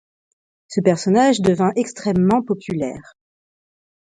[0.67, 3.13] Ce personnage devint extrêmement populaire.